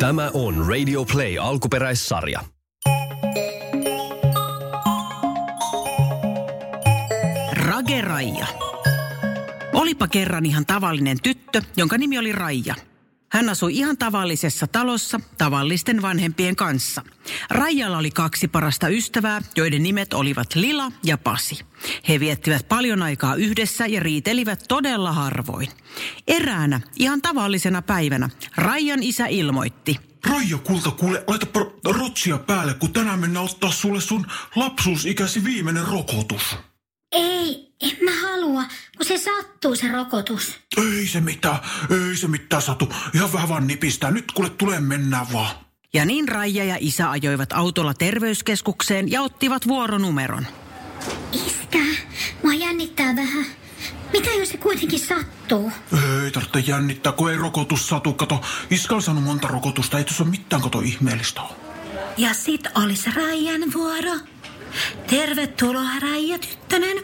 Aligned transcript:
Tämä 0.00 0.30
on 0.34 0.66
Radio 0.68 1.04
Play 1.04 1.38
alkuperäissarja. 1.38 2.40
Rage 7.52 8.00
Raija. 8.00 8.46
Olipa 9.72 10.08
kerran 10.08 10.46
ihan 10.46 10.66
tavallinen 10.66 11.16
tyttö, 11.22 11.62
jonka 11.76 11.98
nimi 11.98 12.18
oli 12.18 12.32
Raija. 12.32 12.74
Hän 13.32 13.48
asui 13.48 13.76
ihan 13.76 13.98
tavallisessa 13.98 14.66
talossa 14.66 15.20
tavallisten 15.38 16.02
vanhempien 16.02 16.56
kanssa. 16.56 17.02
Raijalla 17.50 17.98
oli 17.98 18.10
kaksi 18.10 18.48
parasta 18.48 18.88
ystävää, 18.88 19.42
joiden 19.56 19.82
nimet 19.82 20.14
olivat 20.14 20.54
Lila 20.54 20.92
ja 21.04 21.18
Pasi. 21.18 21.58
He 22.08 22.20
viettivät 22.20 22.68
paljon 22.68 23.02
aikaa 23.02 23.34
yhdessä 23.34 23.86
ja 23.86 24.00
riitelivät 24.00 24.64
todella 24.68 25.12
harvoin. 25.12 25.68
Eräänä, 26.28 26.80
ihan 26.96 27.22
tavallisena 27.22 27.82
päivänä, 27.82 28.30
Raijan 28.56 29.02
isä 29.02 29.26
ilmoitti– 29.26 29.96
Raija 30.26 30.58
kulta, 30.58 30.90
kuule, 30.90 31.24
laita 31.26 31.46
rotsia 31.84 32.38
päälle, 32.38 32.74
kun 32.74 32.92
tänään 32.92 33.18
mennään 33.18 33.44
ottaa 33.44 33.70
sulle 33.70 34.00
sun 34.00 34.26
lapsuusikäsi 34.56 35.44
viimeinen 35.44 35.84
rokotus. 35.84 36.56
Ei, 37.12 37.74
en 37.80 37.96
mä 38.04 38.10
halua, 38.22 38.64
kun 38.96 39.06
se 39.06 39.18
sattuu 39.18 39.76
se 39.76 39.92
rokotus. 39.92 40.58
Ei 40.76 41.06
se 41.06 41.20
mitään, 41.20 41.58
ei 42.08 42.16
se 42.16 42.28
mitään 42.28 42.62
satu. 42.62 42.92
Ihan 43.14 43.32
vähän 43.32 43.48
vaan 43.48 43.66
nipistää. 43.66 44.10
Nyt 44.10 44.32
kuule 44.32 44.50
tulee 44.50 44.80
mennään 44.80 45.26
vaan. 45.32 45.69
Ja 45.92 46.04
niin 46.04 46.28
Raija 46.28 46.64
ja 46.64 46.76
isä 46.80 47.10
ajoivat 47.10 47.52
autolla 47.52 47.94
terveyskeskukseen 47.94 49.10
ja 49.10 49.22
ottivat 49.22 49.68
vuoronumeron. 49.68 50.46
Iskä, 51.32 51.78
mua 52.42 52.54
jännittää 52.54 53.16
vähän. 53.16 53.46
Mitä 54.12 54.30
jos 54.30 54.48
se 54.48 54.56
kuitenkin 54.56 54.98
sattuu? 54.98 55.72
Ei 56.24 56.30
tarvitse 56.30 56.58
jännittää, 56.58 57.12
kun 57.12 57.30
ei 57.30 57.36
rokotus 57.36 57.88
satu. 57.88 58.12
Kato, 58.12 58.40
Iska 58.70 58.94
on 58.94 59.02
saanut 59.02 59.24
monta 59.24 59.48
rokotusta, 59.48 59.98
ei 59.98 60.04
tuossa 60.04 60.22
ole 60.22 60.30
mitään 60.30 60.62
kato 60.62 60.80
ihmeellistä 60.80 61.40
ole. 61.42 61.52
Ja 62.16 62.34
sit 62.34 62.68
olisi 62.74 63.10
Raijan 63.16 63.62
vuoro. 63.74 64.12
Tervetuloa 65.06 65.98
Raija 66.02 66.38
tyttönen. 66.38 66.96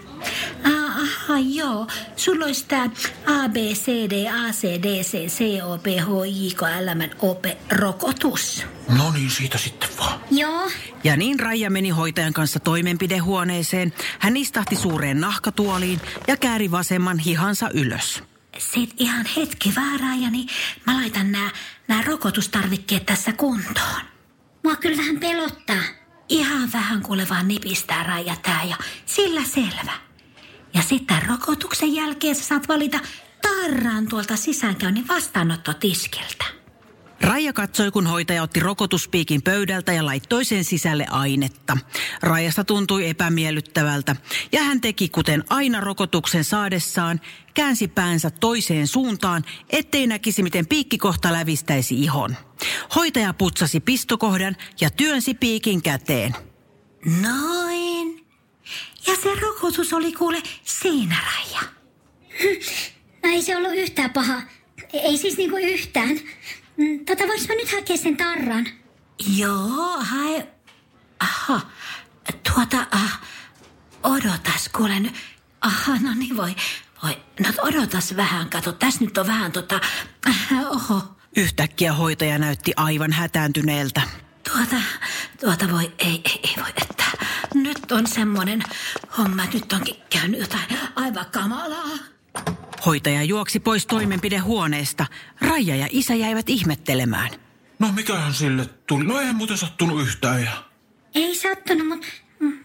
Aha, 1.37 1.45
joo. 1.49 1.87
Sulla 2.17 2.45
olisi 2.45 2.65
tää 2.69 2.91
A, 3.27 3.49
B, 3.49 3.57
C, 3.57 3.87
D, 3.87 4.27
A, 4.31 4.53
C, 4.53 4.63
D, 4.63 5.03
C, 5.03 5.27
C, 5.27 5.63
O, 5.65 5.79
P, 5.79 5.87
H, 5.87 6.09
I, 6.29 6.55
K, 6.55 6.61
L, 6.61 6.95
M, 6.95 7.11
O, 7.19 7.35
P, 7.35 7.45
rokotus. 7.71 8.65
No 8.97 9.13
niin, 9.13 9.31
siitä 9.31 9.59
sitten 9.59 9.89
vaan. 9.99 10.21
Joo. 10.31 10.71
Ja 11.05 11.17
niin 11.17 11.41
Raija 11.41 11.71
meni 11.71 11.91
hoitajan 11.91 12.33
kanssa 12.33 12.61
toimenpidehuoneeseen. 12.61 13.93
Hän 14.19 14.37
istahti 14.37 14.77
suureen 14.77 15.21
nahkatuoliin 15.21 16.01
ja 16.29 16.37
kääri 16.37 16.71
vasemman 16.71 17.19
hihansa 17.19 17.71
ylös. 17.75 18.23
Sit 18.59 18.95
ihan 18.99 19.27
hetki 19.37 19.73
vaan 19.77 20.01
Raija, 20.01 20.31
niin 20.31 20.49
mä 20.87 20.97
laitan 20.97 21.33
nämä 21.33 21.51
nää 21.89 22.03
rokotustarvikkeet 22.03 23.07
tässä 23.07 23.33
kuntoon. 23.33 24.01
Mua 24.65 24.77
kyllä 24.77 24.97
vähän 24.97 25.21
pelottaa. 25.21 25.83
Ihan 26.29 26.73
vähän 26.73 27.03
kuule 27.03 27.29
vaan 27.29 27.49
nipistää 27.49 28.03
Raija 28.03 28.37
tää 28.43 28.65
ja 28.65 28.77
sillä 29.07 29.43
selvä. 29.45 30.07
Ja 30.77 30.83
sitten 30.83 31.23
rokotuksen 31.29 31.95
jälkeen 31.95 32.35
sä 32.35 32.43
saat 32.45 32.69
valita 32.69 32.99
tarran 33.43 34.09
tuolta 34.09 34.37
sisäänkäynnin 34.37 35.09
vastaanottotiskiltä. 35.09 36.45
Raija 37.21 37.53
katsoi, 37.53 37.91
kun 37.91 38.07
hoitaja 38.07 38.43
otti 38.43 38.61
rokotuspiikin 38.61 39.43
pöydältä 39.43 39.93
ja 39.93 40.05
laittoi 40.05 40.45
sen 40.45 40.65
sisälle 40.65 41.07
ainetta. 41.11 41.79
Raijasta 42.23 42.65
tuntui 42.65 43.09
epämiellyttävältä 43.09 44.17
ja 44.53 44.63
hän 44.63 44.81
teki 44.81 45.09
kuten 45.09 45.45
aina 45.51 45.81
rokotuksen 45.81 46.45
saadessaan, 46.45 47.21
käänsi 47.55 47.89
päänsä 47.89 48.31
toiseen 48.31 48.87
suuntaan, 48.87 49.45
ettei 49.71 50.07
näkisi 50.07 50.43
miten 50.43 50.67
piikki 50.67 50.99
kohta 50.99 51.33
lävistäisi 51.33 52.01
ihon. 52.03 52.37
Hoitaja 52.95 53.35
putsasi 53.35 53.81
pistokohdan 53.81 54.57
ja 54.81 54.91
työnsi 54.91 55.35
piikin 55.35 55.83
käteen. 55.83 56.35
Noin. 57.23 58.26
Ja 59.07 59.17
se 59.23 59.35
rokotus 59.41 59.93
oli 59.93 60.13
kuule 60.13 60.43
siinä, 60.65 61.17
Raija. 61.27 61.61
No 63.25 63.31
ei 63.31 63.43
se 63.43 63.57
ollut 63.57 63.75
yhtään 63.75 64.11
paha. 64.11 64.43
Ei 64.93 65.19
siis 65.19 65.37
niinku 65.37 65.57
yhtään. 65.57 66.09
Mm, 66.77 67.05
Tota, 67.07 67.27
voinko 67.27 67.45
mä 67.49 67.55
nyt 67.55 67.73
hakea 67.73 67.97
sen 67.97 68.17
tarran? 68.17 68.67
Joo, 69.37 69.97
hae. 70.01 70.47
Aha, 71.21 71.61
tuota, 72.55 72.87
ah, 72.91 73.21
odotas 74.03 74.69
kuule 74.77 75.01
nyt. 75.01 75.15
Aha, 75.61 75.97
no 76.01 76.15
niin 76.15 76.37
voi, 76.37 76.55
voi. 77.03 77.17
No 77.41 77.49
odotas 77.63 78.17
vähän, 78.17 78.51
kato, 78.51 78.73
tässä 78.73 79.05
nyt 79.05 79.19
on 79.19 79.27
vähän 79.27 79.53
tota, 79.53 79.81
äh, 80.29 80.67
oho. 80.71 81.03
Yhtäkkiä 81.37 81.93
hoitaja 81.93 82.39
näytti 82.39 82.73
aivan 82.77 83.13
hätääntyneeltä. 83.13 84.03
Tuota, 84.53 84.77
tuota 85.41 85.71
voi, 85.73 85.93
ei, 85.99 86.21
ei, 86.25 86.41
ei 86.43 86.55
voi, 86.57 86.69
että 86.69 86.96
nyt 87.63 87.93
on 87.93 88.07
semmoinen 88.07 88.63
homma, 89.19 89.45
että 89.45 89.57
nyt 89.57 89.73
onkin 89.73 89.97
käynyt 90.11 90.41
jotain 90.41 90.67
aivan 90.97 91.27
kamalaa. 91.33 91.91
Hoitaja 92.87 93.23
juoksi 93.23 93.61
pois 93.61 93.87
toimenpidehuoneesta. 93.87 95.07
Raija 95.41 95.77
ja 95.77 95.89
isä 95.91 96.15
jäivät 96.15 96.49
ihmettelemään. 96.49 97.31
No 97.79 97.93
mikähän 97.93 98.35
sille 98.35 98.67
tuli? 98.87 99.05
No 99.05 99.21
eihän 99.21 99.37
muuten 99.37 99.59
sattunut 99.59 100.03
yhtään. 100.03 100.43
Ja... 100.43 100.65
Ei 101.15 101.35
sattunut, 101.35 101.89
mutta 101.89 102.07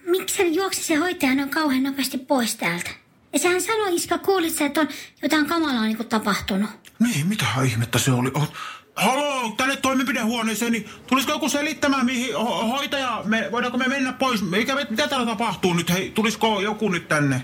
miksi 0.06 0.36
se 0.36 0.44
juoksi 0.44 0.84
se 0.84 0.96
hoitaja 0.96 1.36
noin 1.36 1.50
kauhean 1.50 1.84
nopeasti 1.84 2.18
pois 2.18 2.56
täältä? 2.56 2.90
Ja 3.34 3.40
sehän 3.40 3.62
sanoi, 3.62 3.96
Iska, 3.96 4.18
kuulit 4.18 4.54
sä, 4.54 4.66
että 4.66 4.82
on 4.82 4.88
jotain 5.22 5.46
kamalaa 5.46 5.86
niin 5.86 6.06
tapahtunut. 6.10 6.70
Niin, 7.00 7.28
mitähän 7.28 7.66
ihmettä 7.66 8.00
se 8.00 8.12
oli? 8.12 8.32
Oh, 8.34 8.54
Halo, 8.96 9.54
tänne 9.58 9.76
toimenpidehuoneeseen, 9.76 10.72
niin 10.72 10.90
tulisiko 11.08 11.34
joku 11.34 11.50
selittämään, 11.50 12.06
mihin 12.06 12.34
ho- 12.36 12.66
hoitaja, 12.68 13.22
me, 13.26 13.48
voidaanko 13.52 13.78
me 13.78 13.88
mennä 13.88 14.14
pois? 14.14 14.42
Mikä, 14.42 14.76
mitä 14.90 15.08
täällä 15.08 15.26
tapahtuu 15.26 15.74
nyt? 15.74 15.90
Hei, 15.90 16.10
tulisiko 16.12 16.62
joku 16.62 16.90
nyt 16.90 17.08
tänne? 17.08 17.42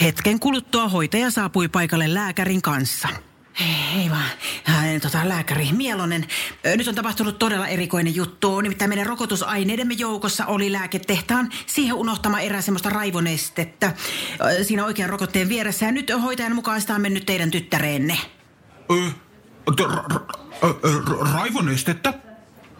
Hetken 0.00 0.40
kuluttua 0.40 0.88
hoitaja 0.88 1.30
saapui 1.30 1.68
paikalle 1.68 2.14
lääkärin 2.14 2.62
kanssa. 2.62 3.08
Hei 3.94 4.10
vaan, 4.10 4.30
Ää, 4.68 5.00
tota, 5.02 5.28
lääkäri 5.28 5.68
Mielonen. 5.72 6.26
Ö, 6.66 6.76
Nyt 6.76 6.88
on 6.88 6.94
tapahtunut 6.94 7.38
todella 7.38 7.68
erikoinen 7.68 8.14
juttu. 8.14 8.60
Nimittäin 8.60 8.88
meidän 8.88 9.06
rokotusaineidemme 9.06 9.94
joukossa 9.94 10.46
oli 10.46 10.72
lääketehtaan 10.72 11.50
siihen 11.66 11.94
unohtama 11.94 12.40
erä 12.40 12.60
semmoista 12.60 12.90
raivonestettä. 12.90 13.92
Ö, 14.60 14.64
Siinä 14.64 14.84
oikean 14.84 15.10
rokotteen 15.10 15.48
vieressä. 15.48 15.86
Ja 15.86 15.92
nyt 15.92 16.12
hoitajan 16.22 16.54
mukaan 16.54 16.80
sitä 16.80 16.94
on 16.94 17.00
mennyt 17.00 17.26
teidän 17.26 17.50
tyttäreenne. 17.50 18.18
Ö, 18.90 19.10
raivonestettä? 21.34 22.14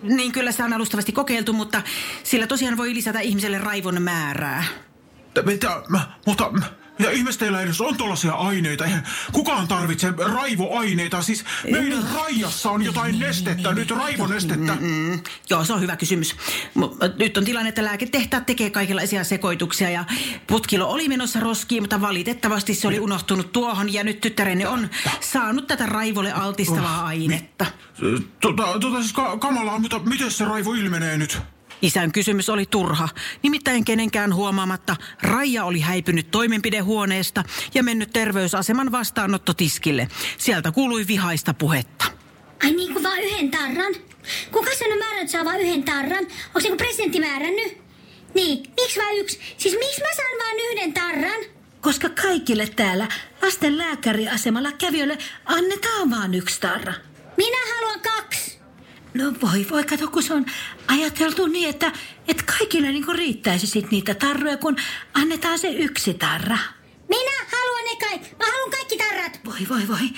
Niin 0.02 0.32
kyllä 0.32 0.52
se 0.52 0.64
on 0.64 0.72
alustavasti 0.72 1.12
kokeiltu, 1.12 1.52
mutta 1.52 1.82
sillä 2.22 2.46
tosiaan 2.46 2.76
voi 2.76 2.94
lisätä 2.94 3.20
ihmiselle 3.20 3.58
raivon 3.58 4.02
määrää. 4.02 4.64
Mitä, 5.44 5.82
mutta 6.26 6.52
ja 6.98 7.10
ihmeessä 7.10 7.38
teillä 7.38 7.60
edes 7.60 7.80
on 7.80 7.96
tuollaisia 7.96 8.32
aineita. 8.32 8.84
Eihän 8.84 9.06
kukaan 9.32 9.68
tarvitse 9.68 10.12
raivoaineita. 10.34 11.22
Siis 11.22 11.44
meidän 11.70 12.04
rajassa 12.14 12.70
on 12.70 12.82
jotain 12.82 13.18
nestettä, 13.18 13.72
nyt 13.72 13.90
raivonestettä. 13.90 14.76
Mm, 14.80 15.20
joo, 15.50 15.64
se 15.64 15.72
on 15.72 15.80
hyvä 15.80 15.96
kysymys. 15.96 16.36
Nyt 17.18 17.36
on 17.36 17.44
tilanne, 17.44 17.68
että 17.68 17.84
lääketehtaat 17.84 18.46
tekee 18.46 18.70
kaikenlaisia 18.70 19.24
sekoituksia 19.24 19.90
ja 19.90 20.04
putkilo 20.46 20.90
oli 20.90 21.08
menossa 21.08 21.40
roskiin, 21.40 21.82
mutta 21.82 22.00
valitettavasti 22.00 22.74
se 22.74 22.88
oli 22.88 23.00
unohtunut 23.00 23.52
tuohon 23.52 23.92
ja 23.92 24.04
nyt 24.04 24.20
tyttärenne 24.20 24.68
on 24.68 24.90
saanut 25.20 25.66
tätä 25.66 25.86
raivolle 25.86 26.32
altistavaa 26.32 27.06
ainetta. 27.06 27.66
Tota, 28.40 28.78
tota 28.80 29.00
siis 29.00 29.12
ka- 29.12 29.38
kamalaa, 29.38 29.78
mutta 29.78 29.98
miten 29.98 30.30
se 30.30 30.44
raivo 30.44 30.72
ilmenee 30.72 31.18
nyt? 31.18 31.38
Isän 31.82 32.12
kysymys 32.12 32.48
oli 32.48 32.66
turha. 32.66 33.08
Nimittäin 33.42 33.84
kenenkään 33.84 34.34
huomaamatta 34.34 34.96
Raija 35.22 35.64
oli 35.64 35.80
häipynyt 35.80 36.30
toimenpidehuoneesta 36.30 37.44
ja 37.74 37.82
mennyt 37.82 38.12
terveysaseman 38.12 38.92
vastaanottotiskille. 38.92 40.08
Sieltä 40.38 40.72
kuului 40.72 41.06
vihaista 41.06 41.54
puhetta. 41.54 42.04
Ai 42.64 42.70
niin 42.70 42.92
kuin 42.92 43.02
vaan 43.02 43.20
yhden 43.20 43.50
tarran? 43.50 43.94
Kuka 44.52 44.70
sanoi 44.78 44.98
määrän, 44.98 45.18
että 45.20 45.32
saa 45.32 45.44
vaan 45.44 45.60
yhden 45.60 45.82
tarran? 45.82 46.26
Onko 46.46 46.60
se 46.60 46.68
kuin 46.68 46.76
presidentti 46.76 47.20
määrännyt? 47.20 47.78
Niin, 48.34 48.72
miksi 48.80 49.00
vaan 49.00 49.16
yksi? 49.16 49.40
Siis 49.58 49.76
miksi 49.78 50.00
mä 50.00 50.08
saan 50.16 50.38
vaan 50.38 50.56
yhden 50.72 50.92
tarran? 50.92 51.40
Koska 51.80 52.08
kaikille 52.08 52.66
täällä 52.66 53.08
lasten 53.42 53.78
lääkäriasemalla 53.78 54.72
kävijöille 54.72 55.18
annetaan 55.44 56.10
vaan 56.10 56.34
yksi 56.34 56.60
tarra. 56.60 56.92
Minä 57.36 57.58
haluan 57.74 58.00
kaksi. 58.00 58.58
No 59.16 59.32
voi 59.42 59.66
voi, 59.70 59.84
kato 59.84 60.08
kun 60.08 60.22
se 60.22 60.34
on 60.34 60.46
ajateltu 60.88 61.46
niin, 61.46 61.68
että, 61.68 61.92
että 62.28 62.42
kaikille 62.58 62.92
niin 62.92 63.04
riittäisi 63.14 63.66
sit 63.66 63.90
niitä 63.90 64.14
tarroja, 64.14 64.56
kun 64.56 64.76
annetaan 65.14 65.58
se 65.58 65.68
yksi 65.68 66.14
tarra. 66.14 66.58
Minä 67.08 67.46
haluan 67.52 67.84
ne 67.84 67.96
kaikki. 68.08 68.36
Mä 68.38 68.44
haluan 68.44 68.70
kaikki 68.70 68.96
tarrat. 68.96 69.40
Voi 69.56 69.68
voi 69.68 69.88
voi, 69.88 70.10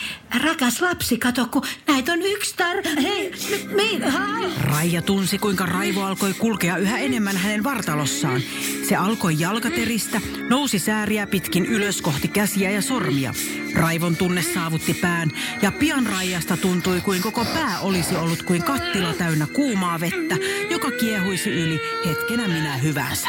rakas 0.43 0.81
lapsi, 0.81 1.19
kato 1.19 1.47
kun 1.47 1.63
näitä 1.89 2.13
on 2.13 2.23
yksi 2.23 2.57
tarra. 2.57 2.91
Hei, 3.03 3.33
mi, 3.75 4.01
ha, 4.01 4.27
Raija 4.63 5.03
tunsi, 5.03 5.39
kuinka 5.39 5.67
raivo 5.67 6.03
alkoi 6.03 6.35
kulkea 6.35 6.77
yhä 6.77 6.99
enemmän 6.99 7.37
hänen 7.37 7.65
vartalossaan. 7.65 8.41
Se 8.89 8.97
alkoi 8.97 9.41
jalkateristä, 9.41 10.21
nousi 10.51 10.79
sääriä 10.79 11.27
pitkin 11.27 11.67
ylös 11.67 12.03
kohti 12.03 12.29
käsiä 12.29 12.71
ja 12.71 12.83
sormia. 12.83 13.35
Raivon 13.75 14.17
tunne 14.17 14.43
saavutti 14.43 14.95
pään 14.95 15.31
ja 15.63 15.73
pian 15.73 16.07
Raijasta 16.07 16.57
tuntui 16.57 17.01
kuin 17.01 17.23
koko 17.23 17.45
pää 17.45 17.81
olisi 17.81 18.17
ollut 18.17 18.43
kuin 18.43 18.63
kattila 18.63 19.13
täynnä 19.15 19.47
kuumaa 19.47 20.01
vettä, 20.01 20.37
joka 20.71 20.91
kiehuisi 20.91 21.51
yli 21.51 21.81
hetkenä 22.07 22.49
minä 22.49 22.77
hyvänsä. 22.77 23.29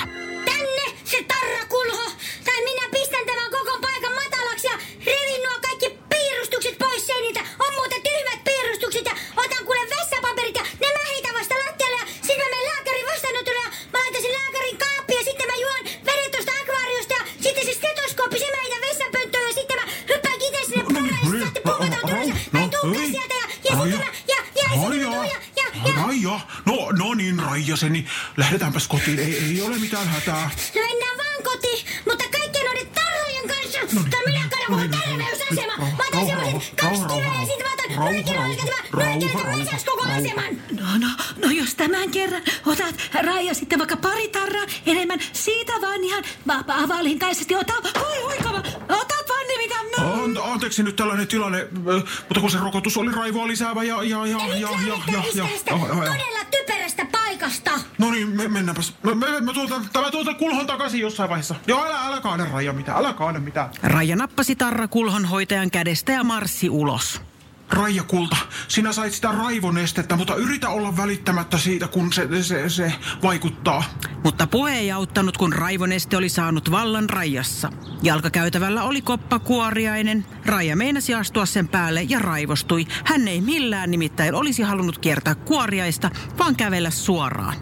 Niin 27.87 28.05
Raijaseni, 28.05 28.05
lähdetäänpäs 28.37 28.87
kotiin, 28.87 29.19
ei, 29.19 29.37
ei 29.37 29.61
ole 29.61 29.77
mitään 29.77 30.07
hätää. 30.07 30.49
No 30.75 30.81
mennään 30.81 31.17
vaan 31.17 31.43
kotiin, 31.43 31.85
mutta 32.05 32.23
kaikkien 32.31 32.65
noiden 32.65 32.87
tarrojen 32.87 33.47
kanssa. 33.47 33.79
Tai 34.09 34.21
minä 34.25 34.47
kannan 34.49 34.79
mun 34.79 34.99
terveysasema. 34.99 35.77
Mä 35.77 36.03
otan 36.07 36.25
semmoset 36.25 36.73
kaksi 36.81 37.01
kiveä 37.01 37.33
ja 37.41 37.45
sit 37.45 37.63
mä 37.63 37.73
otan 37.73 37.95
noin 37.95 38.23
kiloilta 38.23 38.63
mä 39.37 39.43
noin 39.43 39.59
lisäksi 39.59 39.85
koko 39.85 40.03
aseman. 40.03 40.61
No, 40.71 41.07
no, 41.07 41.07
no 41.45 41.51
jos 41.51 41.75
tämän 41.75 42.11
kerran 42.11 42.41
otat 42.65 42.95
Raija 43.23 43.53
sitten 43.53 43.79
vaikka 43.79 43.97
pari 43.97 44.27
tarraa 44.27 44.65
enemmän, 44.85 45.19
siitä 45.33 45.73
vaan 45.81 46.03
ihan 46.03 46.23
va- 46.47 46.63
va- 46.67 46.87
valintaisesti 46.87 47.55
ota, 47.55 47.73
oi 47.99 48.21
huikava, 48.23 48.57
otat 48.89 49.29
vaan 49.29 49.47
ne 49.47 49.57
mitä 49.57 49.75
mä... 49.75 50.23
Ante, 50.23 50.39
anteeksi 50.43 50.83
nyt 50.83 50.95
tällainen 50.95 51.27
tilanne, 51.27 51.57
ö, 51.59 52.01
mutta 52.19 52.39
kun 52.41 52.51
se 52.51 52.57
rokotus 52.57 52.97
oli 52.97 53.11
raivoa 53.11 53.47
lisäävä 53.47 53.83
ja, 53.83 54.03
ja, 54.03 54.25
ja, 54.25 54.37
Ja 54.37 54.47
nyt 54.47 54.61
ja, 54.61 54.69
ja, 54.69 54.71
lähdette 54.71 55.11
ja, 55.11 55.23
ja, 55.35 55.49
tästä 55.51 55.71
ja, 55.71 55.77
ja, 55.77 55.87
ja. 55.87 56.11
todella 56.11 56.45
typerästä 56.51 57.05
paikasta. 57.39 57.71
No 57.97 58.11
niin, 58.11 58.27
me, 58.29 58.47
mennäänpäs. 58.47 58.93
Me, 59.03 59.15
me, 59.15 59.41
me 59.41 59.53
tuolta, 59.53 59.81
tämä 59.93 60.11
tuolta 60.11 60.33
kulhon 60.33 60.67
takaisin 60.67 61.01
jossain 61.01 61.29
vaiheessa. 61.29 61.55
Joo, 61.67 61.85
älä, 61.85 62.05
älä 62.05 62.21
kaada 62.21 62.45
Raija 62.45 62.73
mitään, 62.73 62.97
älä 62.97 63.13
kaada 63.13 63.39
mitään. 63.39 63.69
Raija 63.83 64.15
nappasi 64.15 64.55
tarra 64.55 64.87
kulhon 64.87 65.25
hoitajan 65.25 65.71
kädestä 65.71 66.11
ja 66.11 66.23
marssi 66.23 66.69
ulos. 66.69 67.21
Raija 67.69 68.03
Kulta, 68.03 68.37
sinä 68.67 68.93
sait 68.93 69.13
sitä 69.13 69.31
raivonestettä, 69.31 70.15
mutta 70.15 70.35
yritä 70.35 70.69
olla 70.69 70.97
välittämättä 70.97 71.57
siitä, 71.57 71.87
kun 71.87 72.13
se, 72.13 72.43
se, 72.43 72.69
se 72.69 72.93
vaikuttaa. 73.23 73.83
Mutta 74.23 74.47
puhe 74.47 74.73
ei 74.73 74.91
auttanut, 74.91 75.37
kun 75.37 75.53
raivoneste 75.53 76.17
oli 76.17 76.29
saanut 76.29 76.71
vallan 76.71 77.09
Raijassa. 77.09 77.69
Jalkakäytävällä 78.03 78.83
oli 78.83 79.01
koppa 79.01 79.39
kuoriainen. 79.39 80.25
Raija 80.45 80.75
meinasi 80.75 81.13
astua 81.13 81.45
sen 81.45 81.67
päälle 81.67 82.01
ja 82.01 82.19
raivostui. 82.19 82.85
Hän 83.05 83.27
ei 83.27 83.41
millään 83.41 83.91
nimittäin 83.91 84.35
olisi 84.35 84.63
halunnut 84.63 84.97
kiertää 84.97 85.35
kuoriaista, 85.35 86.11
vaan 86.37 86.55
kävellä 86.55 86.89
suoraan. 86.89 87.55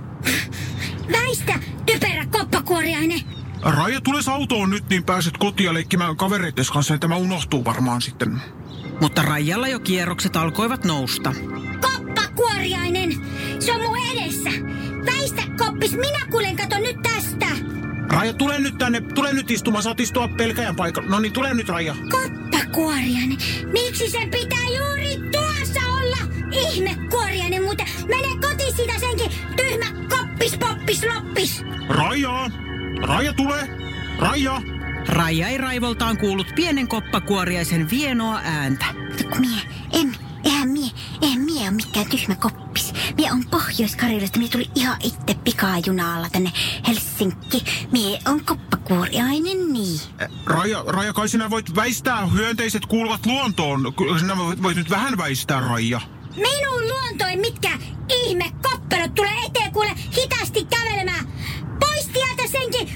Väistä, 1.11 1.59
typerä 1.85 2.25
koppakuoriainen. 2.25 3.21
Raija, 3.61 4.01
tules 4.01 4.27
autoon 4.27 4.69
nyt, 4.69 4.89
niin 4.89 5.03
pääset 5.03 5.37
kotiin 5.37 5.73
leikkimään 5.73 6.17
kavereiden 6.17 6.65
kanssa, 6.73 6.93
ja 6.93 6.97
tämä 6.97 7.15
unohtuu 7.15 7.65
varmaan 7.65 8.01
sitten. 8.01 8.41
Mutta 9.01 9.21
Raijalla 9.21 9.67
jo 9.67 9.79
kierrokset 9.79 10.35
alkoivat 10.35 10.85
nousta. 10.85 11.33
Koppakuoriainen. 11.81 13.11
Se 13.59 13.73
on 13.73 13.81
mun 13.81 13.97
edessä. 14.11 14.49
Väistä, 15.05 15.41
koppis, 15.57 15.91
minä 15.91 16.25
kuulen 16.31 16.55
kato 16.55 16.79
nyt 16.79 16.97
tästä. 17.01 17.47
Raija, 18.09 18.33
tule 18.33 18.59
nyt 18.59 18.77
tänne, 18.77 19.01
tule 19.01 19.33
nyt 19.33 19.51
istumaan, 19.51 19.83
saat 19.83 19.99
istua 19.99 20.27
pelkäjän 20.27 20.75
paikalla. 20.75 21.09
No 21.09 21.19
niin, 21.19 21.33
tule 21.33 21.53
nyt 21.53 21.69
Raija. 21.69 21.95
Koppakuoriainen. 22.11 23.37
Miksi 23.71 24.09
sen 24.09 24.31
pitää 24.31 24.67
juuri 24.77 25.29
tuossa 25.31 25.79
olla? 25.89 26.17
Ihme 26.51 26.95
kuoriainen 27.09 27.63
muuten. 27.63 27.87
Mene 28.07 28.27
kotiin 28.49 28.75
siitä 28.75 28.99
senkin 28.99 29.31
tyhmä 29.55 29.85
koppis, 30.09 30.57
poppis, 30.57 31.01
loppis. 31.15 31.63
Raija! 31.89 32.49
Raija, 33.07 33.33
tule! 33.33 33.69
Raija! 34.19 34.61
Raija 35.07 35.47
ei 35.47 35.57
raivoltaan 35.57 36.17
kuullut 36.17 36.47
pienen 36.55 36.87
koppakuoriaisen 36.87 37.89
vienoa 37.89 38.39
ääntä. 38.43 38.85
Mie, 39.39 39.61
en, 39.93 40.15
eihän 40.43 40.69
mie, 40.69 40.89
eihän 41.21 41.39
mie 41.41 41.61
ole 41.61 41.71
mikään 41.71 42.05
tyhmä 42.09 42.35
koppis. 42.35 42.93
Mie 43.17 43.31
on 43.31 43.43
Pohjois-Karjalasta, 43.49 44.39
mie 44.39 44.49
tuli 44.49 44.69
ihan 44.75 44.97
itse 45.03 45.33
pikajunalla 45.43 46.29
tänne 46.29 46.51
Helsinki. 46.87 47.63
Mie 47.91 48.19
on 48.25 48.45
koppakuoriainen, 48.45 49.73
niin. 49.73 49.99
Raija, 50.45 50.83
Raija, 50.87 51.13
kai 51.13 51.29
sinä 51.29 51.49
voit 51.49 51.75
väistää 51.75 52.25
hyönteiset 52.25 52.85
kuuluvat 52.85 53.25
luontoon. 53.25 53.93
Sinä 54.19 54.37
voit, 54.37 54.63
voit 54.63 54.77
nyt 54.77 54.89
vähän 54.89 55.17
väistää, 55.17 55.59
Raija. 55.59 56.01
Minun 56.35 56.87
luontoin 56.87 57.39
mitkä 57.39 57.69
ihme 58.09 58.51
koppelot 58.61 59.15
tulee 59.15 59.39
eteen 59.47 59.71
kuule 59.71 59.91
hitaasti 60.17 60.65
kävelemään. 60.65 61.27
Pois 61.79 62.07
tieltä 62.07 62.47
senkin 62.51 62.89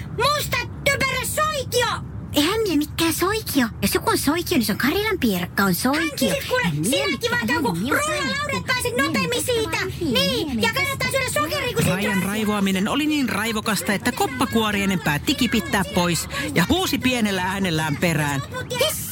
soikio. 1.72 2.12
Eihän 2.34 2.62
mie 2.62 2.78
mikään 2.78 3.14
soikio. 3.14 3.68
Jos 3.82 3.94
joku 3.94 4.10
on 4.10 4.18
soikio, 4.18 4.58
niin 4.58 4.66
se 4.66 4.72
on 4.72 4.78
Karilan 4.78 5.20
piirakka, 5.20 5.64
on 5.64 5.76
soikio. 5.76 6.02
Hänkin 6.02 6.30
sit 6.30 6.50
kuule, 6.50 6.64
sinäkin 6.84 7.32
vaan 7.32 7.48
mie- 7.78 7.90
ruohalaudat 7.90 8.66
pääset 8.68 8.98
nopeammin 8.98 9.44
siitä. 9.44 9.78
Niin, 10.02 10.62
ja 10.62 10.70
kannattaa 10.74 11.12
syödä 11.12 11.30
sokeria 11.34 11.74
kun 11.74 11.84
siitä 11.84 12.26
raivoaminen 12.26 12.88
oli 12.88 13.06
niin 13.06 13.30
raivokasta, 13.30 13.94
että 13.94 14.12
koppakuoriainen 14.12 15.00
päätti 15.00 15.36
kipittää 15.36 15.84
pois 15.96 16.30
ja 16.56 16.66
huusi 16.70 16.98
pienellä 16.98 17.44
äänellään 17.44 17.98
perään. 17.98 18.42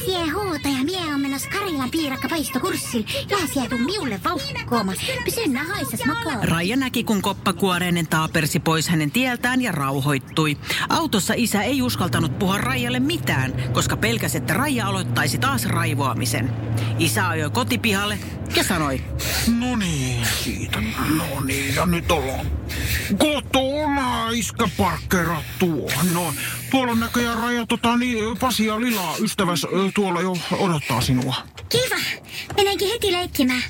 Tessie 0.10 0.30
huutaja, 0.30 0.84
mie 0.84 1.14
on 1.14 1.22
menossa 1.22 1.50
Karilan 1.50 1.92
piirakka 1.92 2.30
paistokurssille. 2.30 3.06
Lähsiä 3.32 3.70
tuu 3.70 3.78
miulle 3.78 4.20
vauhkoomaan. 4.24 4.98
Pysy 5.26 5.48
nahaisas 5.48 6.06
makaa. 6.06 6.46
Raija 6.46 6.76
näki, 6.76 7.04
kun 7.04 7.22
koppakuoreinen 7.22 8.08
taapersi 8.08 8.60
pois 8.60 8.90
hänen 8.90 9.12
tieltään 9.12 9.62
ja 9.62 9.72
rauhoittui. 9.72 10.58
Autossa 10.90 11.34
isä 11.38 11.64
ei 11.64 11.82
uskaltanut 11.82 12.40
puhua 12.40 12.58
Raijalle 12.58 13.00
mitään, 13.00 13.54
koska 13.74 13.98
pelkäsi, 13.98 14.38
että 14.38 14.54
Raija 14.54 14.88
aloittaisi 14.88 15.38
taas 15.38 15.66
raivoamisen. 15.66 16.50
Isä 17.00 17.30
ajoi 17.30 17.50
kotipihalle 17.50 18.20
ja 18.56 18.64
sanoi, 18.64 19.02
No 19.60 19.76
niin, 19.76 20.26
siitä. 20.44 20.82
No 21.18 21.42
niin, 21.46 21.76
ja 21.76 21.86
nyt 21.86 22.12
ollaan 22.12 22.46
kotona, 23.18 24.30
iskä 24.30 24.70
tuohon. 25.60 26.14
No, 26.14 26.34
tuolla 26.72 26.92
on 26.92 27.00
näköjään 27.00 27.68
tota, 27.68 27.98
niin, 27.98 28.38
Pasi 28.38 28.66
ja 28.66 28.80
Lila, 28.80 29.16
ystäväs, 29.22 29.68
tuolla 29.96 30.22
jo 30.22 30.38
odottaa 30.52 31.02
sinua. 31.02 31.36
Kiva, 31.70 31.96
menenkin 32.58 32.90
heti 32.90 33.12
leikkimään. 33.12 33.64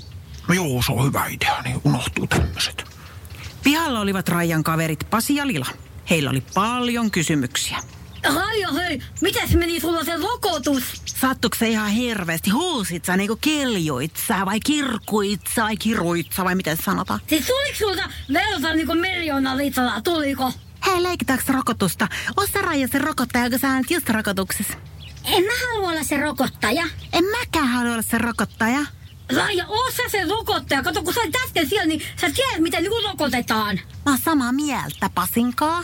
No 0.47 0.53
joo, 0.53 0.81
se 0.85 0.91
on 0.91 1.05
hyvä 1.05 1.25
idea, 1.25 1.61
niin 1.61 1.81
unohtuu 1.83 2.27
tämmöiset. 2.27 2.83
pihalla 3.63 3.99
olivat 3.99 4.29
Raijan 4.29 4.63
kaverit 4.63 5.09
Pasi 5.09 5.35
ja 5.35 5.47
Lila. 5.47 5.67
Heillä 6.09 6.29
oli 6.29 6.43
paljon 6.53 7.11
kysymyksiä. 7.11 7.77
Raija, 8.35 8.71
hei, 8.71 9.01
mitäs 9.21 9.53
meni 9.53 9.79
sulla 9.79 10.03
se 10.03 10.17
rokotus? 10.17 10.83
Sattuiko 11.05 11.57
se 11.57 11.69
ihan 11.69 11.89
hirveästi? 11.89 12.49
Huusit 12.49 13.05
sä 13.05 13.17
niinku 13.17 13.37
keljoit 13.41 14.11
sä 14.27 14.45
vai 14.45 14.59
kirkuit 14.59 15.41
sä 15.55 15.63
vai 15.63 15.77
kiruit 15.77 16.33
sä 16.33 16.43
vai 16.43 16.55
miten 16.55 16.77
sanotaan? 16.77 17.19
Siis 17.27 17.45
tuliko 17.45 17.77
sulta 17.77 18.09
verta 18.33 18.73
niinku 18.73 18.93
miljoona 18.93 19.57
litraa, 19.57 20.01
tuliko? 20.01 20.53
Hei, 20.85 21.03
leikitäänkö 21.03 21.53
rokotusta? 21.53 22.07
Ossa 22.37 22.61
Raija 22.61 22.87
se 22.87 22.99
rokottaja, 22.99 23.49
kun 23.49 23.59
sä 23.59 23.75
olet 23.75 23.91
just 23.91 24.09
rokotuksessa. 24.09 24.73
En 25.25 25.43
mä 25.43 25.51
halua 25.67 25.89
olla 25.89 26.03
se 26.03 26.17
rokottaja. 26.17 26.83
En 27.13 27.23
mäkään 27.25 27.67
halua 27.67 27.91
olla 27.91 28.01
se 28.01 28.17
rokottaja. 28.17 28.79
Raija, 29.35 29.67
oo 29.67 29.91
sä 29.91 30.03
se 30.11 30.25
rokottaja. 30.29 30.83
Kato, 30.83 31.03
kun 31.03 31.13
sä 31.13 31.21
olit 31.21 31.35
äsken 31.45 31.69
siellä, 31.69 31.87
niin 31.87 32.01
sä 32.21 32.31
tiedät, 32.35 32.59
miten 32.61 32.83
niinku 32.83 33.01
rokotetaan. 33.07 33.79
Mä 34.05 34.11
oon 34.11 34.17
samaa 34.17 34.51
mieltä, 34.51 35.09
Pasinkaa. 35.15 35.83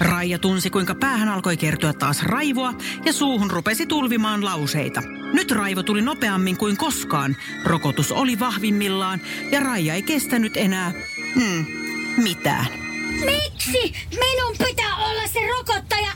Raija 0.00 0.38
tunsi, 0.38 0.70
kuinka 0.70 0.94
päähän 0.94 1.28
alkoi 1.28 1.56
kertyä 1.56 1.92
taas 1.92 2.22
raivoa 2.22 2.74
ja 3.04 3.12
suuhun 3.12 3.50
rupesi 3.50 3.86
tulvimaan 3.86 4.44
lauseita. 4.44 5.02
Nyt 5.32 5.50
raivo 5.50 5.82
tuli 5.82 6.02
nopeammin 6.02 6.56
kuin 6.56 6.76
koskaan. 6.76 7.36
Rokotus 7.64 8.12
oli 8.12 8.38
vahvimmillaan 8.38 9.20
ja 9.50 9.60
Raija 9.60 9.94
ei 9.94 10.02
kestänyt 10.02 10.56
enää, 10.56 10.92
hmm, 11.34 11.66
mitään. 12.22 12.83
Miksi 13.20 13.94
minun 14.10 14.56
pitää 14.66 14.96
olla 14.96 15.26
se 15.32 15.40
rokottaja? 15.46 16.12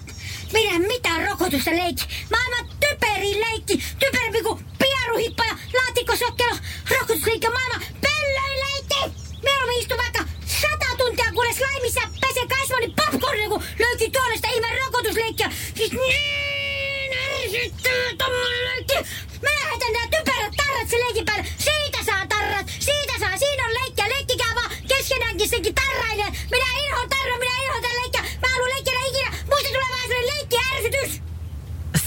Minä 0.52 0.78
mitään 0.78 1.28
rokotusta 1.28 1.70
leikki. 1.70 2.04
Maailman 2.30 2.76
typerin 2.80 3.40
leikki. 3.40 3.82
Typerimpi 3.98 4.42
kuin 4.42 4.64
pieruhippa 4.78 5.44
ja 5.44 5.56
laatikkosokkelo. 5.74 6.56
Rokotusleikki 6.90 7.48
maailman 7.48 7.82
pöllöin 8.00 8.60
leikki. 8.64 9.20
Mieluummin 9.42 9.78
istu 9.78 9.96
vaikka 9.96 10.24
sata 10.46 10.96
tuntia 10.98 11.32
kuules 11.32 11.60
laimissa 11.60 12.00
pese 12.20 12.46
kasvoni 12.46 12.94
popcornia, 12.96 13.48
kun 13.48 13.62
löytyy 13.78 14.10
tuollaista 14.10 14.48
ihme 14.48 14.78
rokotusleikkiä. 14.78 15.50
Siis 15.74 15.92
niin 15.92 17.12
ärsyttää 17.42 18.04
tommonen 18.18 18.64
leikki. 18.64 18.94
Mä 19.42 19.50
lähetän 19.64 19.92
nää 19.92 20.06
typerät 20.12 20.52
tarrat 20.56 20.88
sen 20.90 21.00
leikin 21.00 21.24
päälle. 21.24 21.46
Siitä 21.58 21.98
saa 22.06 22.26
tarrat, 22.26 22.66
siitä 22.78 23.12
saa, 23.18 23.38
siinä 23.38 23.66
on 23.66 23.74
leikkiä. 23.74 24.08
Leikkikää 24.08 24.54
vaan 24.54 24.70
keskenäänkin 24.88 25.48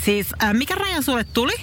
Siis, 0.06 0.28
äh, 0.44 0.54
mikä 0.54 0.76
raja 0.76 1.02
sulle 1.02 1.24
tuli? 1.24 1.54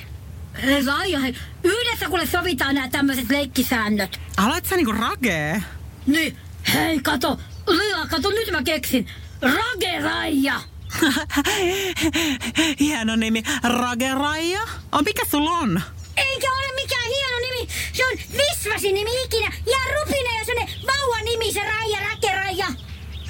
Raija, 0.86 1.18
hei, 1.18 1.34
yhdessä 1.64 2.06
kuule 2.08 2.26
sovitaan 2.26 2.74
nämä 2.74 2.88
tämmöiset 2.88 3.30
leikkisäännöt. 3.30 4.20
Aloit 4.36 4.66
sä 4.66 4.76
niinku 4.76 4.92
ragee? 4.92 5.62
Niin, 6.06 6.36
hei 6.74 7.00
kato, 7.00 7.38
Lia, 7.68 8.06
kato 8.10 8.30
nyt 8.30 8.50
mä 8.50 8.62
keksin. 8.62 9.06
Rage 9.42 10.00
Raija. 10.00 10.60
Hieno 12.80 13.16
nimi. 13.16 13.42
Rage 13.62 14.14
Raija? 14.14 14.60
On, 14.92 15.04
mikä 15.04 15.24
sulla 15.30 15.50
on? 15.50 15.80
Eikä 16.16 16.52
ole 16.52 16.74
mikään 16.74 17.06
hieno 17.06 17.38
nimi. 17.38 17.68
Se 17.92 18.04
on 18.06 18.18
visvasin 18.32 18.94
nimi 18.94 19.10
ikinä. 19.24 19.52
Ja 19.66 19.78
rupina 19.94 20.38
ja 20.38 20.44
semmonen 20.44 20.74
vauva 20.86 21.22
nimi 21.24 21.52
se 21.52 21.60
Raija 21.60 21.98
Rakeraija. 22.10 22.66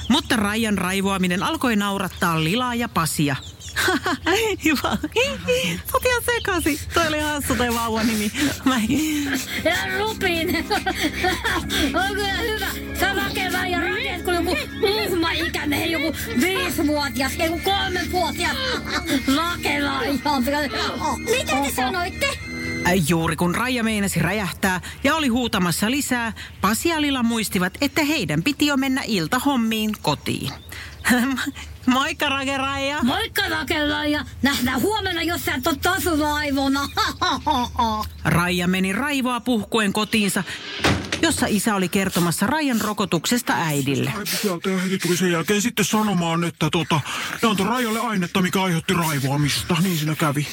Mutta 0.08 0.36
Rajan 0.36 0.78
raivoaminen 0.78 1.42
alkoi 1.42 1.76
naurattaa 1.76 2.44
Lilaa 2.44 2.74
ja 2.74 2.88
Pasia. 2.88 3.36
Hyvä. 4.64 4.96
Sä 5.92 5.98
ihan 6.04 6.22
sekasi. 6.26 6.80
Toi 6.94 7.06
oli 7.06 7.18
hassu 7.20 7.56
toi 7.56 7.74
vauvan 7.74 8.06
nimi. 8.06 8.32
Mä... 8.64 8.80
Ja 9.64 9.98
Rupin. 9.98 10.66
on 11.94 12.14
kyllä 12.14 12.38
hyvä. 12.38 12.66
Sä 13.00 13.14
Rage 13.14 13.48
Raija 13.52 13.80
rakeet 13.80 14.22
kuin 14.22 14.36
joku 14.36 14.56
uhma 14.82 15.30
ikäinen, 15.30 15.90
joku 15.90 16.16
viisivuotias, 16.40 17.32
joku 17.36 17.60
kolmevuotias. 17.64 18.56
Rage 19.36 19.80
Raija. 19.80 20.18
Mitä 21.18 21.52
te 21.62 21.72
sanoitte? 21.76 22.26
Äh, 22.86 23.08
Juuri 23.08 23.36
kun 23.36 23.54
Raija 23.54 23.84
meinasi 23.84 24.20
räjähtää 24.20 24.80
ja 25.04 25.14
oli 25.14 25.28
huutamassa 25.28 25.90
lisää, 25.90 26.32
Pasi 26.60 26.88
ja 26.88 27.00
Lila 27.00 27.22
muistivat, 27.22 27.78
että 27.80 28.04
heidän 28.04 28.42
piti 28.42 28.66
jo 28.66 28.76
mennä 28.76 29.02
iltahommiin 29.06 29.92
kotiin. 30.02 30.52
Moikka 31.88 32.28
Rage 32.28 32.56
Raija. 32.56 33.02
Moikka 33.02 33.48
Rage 33.48 33.88
Raija. 33.88 34.24
Nähdään 34.42 34.80
huomenna, 34.80 35.22
jos 35.22 35.44
sä 35.44 35.54
et 35.54 35.66
ole 35.66 35.76
taas 35.82 36.04
raivona. 36.20 36.88
Raija 38.24 38.68
meni 38.68 38.92
raivoa 38.92 39.40
puhkuen 39.40 39.92
kotiinsa, 39.92 40.44
jossa 41.22 41.46
isä 41.48 41.74
oli 41.74 41.88
kertomassa 41.88 42.46
Raijan 42.46 42.80
rokotuksesta 42.80 43.52
äidille. 43.52 44.12
Sieltä 44.24 44.70
ja 44.70 44.78
heti 44.78 44.98
tuli 44.98 45.16
sen 45.16 45.32
jälkeen 45.32 45.62
sitten 45.62 45.84
sanomaan, 45.84 46.44
että 46.44 46.68
tota, 46.72 47.00
ne 47.42 47.48
antoi 47.48 47.66
Raijalle 47.66 48.00
ainetta, 48.00 48.42
mikä 48.42 48.62
aiheutti 48.62 48.94
raivoamista. 48.94 49.76
Niin 49.82 49.98
siinä 49.98 50.14
kävi. 50.14 50.46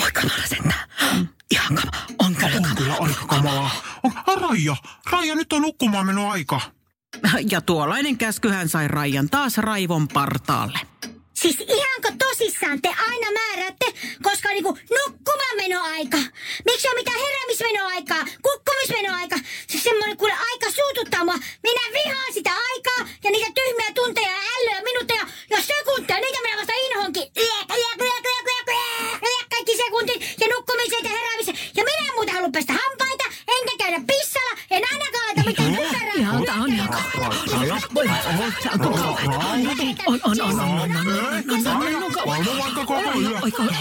Voi 0.00 0.12
kamala 0.12 0.46
sentään. 0.46 0.88
Ihan 1.50 1.74
kama. 1.74 1.90
On 2.18 2.34
kyllä 2.36 2.56
On 2.56 2.76
kyllä 2.76 2.94
aika 3.00 3.26
kamalaa. 3.26 3.70
On, 4.02 4.40
Raija, 4.40 4.76
Raija, 5.10 5.34
nyt 5.34 5.52
on 5.52 5.62
nukkumaan 5.62 6.06
mennyt 6.06 6.24
aika. 6.24 6.60
Ja 7.50 7.60
tuollainen 7.60 8.18
käskyhän 8.18 8.68
sai 8.68 8.88
Raijan 8.88 9.30
taas 9.30 9.58
raivon 9.58 10.08
partaalle. 10.08 10.78
Siis 11.34 11.60
ihanko 11.60 12.10
tosissaan 12.18 12.82
te 12.82 12.88
aina 12.88 13.26
määräätte, 13.32 13.86
koska 14.22 14.48
on 14.48 14.54
niinku 14.54 14.78
nukkumaanmenoaika. 14.98 16.18
Miksi 16.64 16.88
on 16.88 16.94
mitään 16.94 17.20
heräämismenoaikaa, 17.20 18.24
kukkumismenoaika? 18.42 19.36
Siis 19.66 19.84
semmoinen 19.84 20.16
kuule 20.16 20.32
aika 20.32 20.70
suututtaa 20.70 21.24
mua. 21.24 21.38
Minä 21.62 21.80
vihaan 21.92 22.32
Valvo 42.50 42.62
vaikka 42.62 42.84
koko 42.86 43.20
yö. 43.20 43.30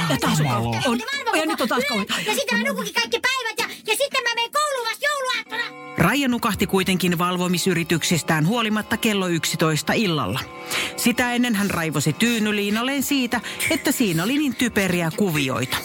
Ja 0.10 0.18
taas 0.22 0.40
on 0.40 0.48
on. 0.88 1.00
Ja 1.40 1.46
nyt 1.46 1.62
on 1.62 1.68
taas 1.68 1.84
kauan. 1.90 2.06
Ja 2.28 2.36
sitten 2.36 2.60
mä 2.60 2.68
nukukin 2.68 2.94
kaikki 2.94 3.20
päivät 3.20 3.60
ja, 3.60 3.66
ja 3.88 3.98
sitten 3.98 4.24
mä 4.24 4.30
menen 4.36 4.52
kouluun 4.52 4.88
vasta 4.90 5.06
jouluaattona. 5.06 5.80
Raija 5.98 6.28
nukahti 6.28 6.68
kuitenkin 6.68 7.18
valvomisyrityksistään 7.18 8.48
huolimatta 8.48 8.98
kello 8.98 9.28
11 9.28 9.94
illalla. 9.94 10.40
Sitä 10.98 11.34
ennen 11.34 11.56
hän 11.56 11.70
raivosi 11.70 12.14
tyynyliinalleen 12.14 13.04
siitä, 13.04 13.42
että 13.70 13.92
siinä 13.92 14.24
oli 14.24 14.38
niin 14.38 14.56
typeriä 14.56 15.12
kuvioita. 15.18 15.78